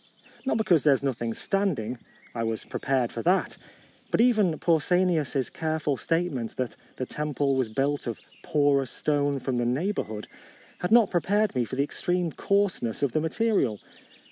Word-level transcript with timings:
Not 0.47 0.57
be 0.57 0.63
cause 0.63 0.81
there 0.81 0.95
is 0.95 1.03
nothing 1.03 1.31
standing; 1.35 1.99
I 2.33 2.41
was 2.43 2.65
prepared 2.65 3.11
for 3.11 3.21
that. 3.21 3.57
But 4.09 4.19
even 4.19 4.57
Pausanias's 4.57 5.51
careful 5.51 5.95
statement, 5.95 6.57
that 6.57 6.75
the 6.95 7.05
temple 7.05 7.55
was 7.55 7.69
built 7.69 8.07
of 8.07 8.19
"porous 8.41 8.89
stone 8.89 9.37
from 9.37 9.57
the 9.57 9.65
neighbourhood," 9.67 10.27
had 10.79 10.91
not 10.91 11.11
prepared 11.11 11.53
me 11.53 11.65
for 11.65 11.75
the 11.75 11.83
ex 11.83 12.01
treme 12.01 12.35
coarseness 12.35 13.03
of 13.03 13.11
the 13.11 13.21
material. 13.21 13.79